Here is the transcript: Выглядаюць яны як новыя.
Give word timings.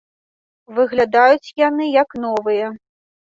Выглядаюць 0.77 1.53
яны 1.67 1.85
як 2.01 2.09
новыя. 2.25 2.73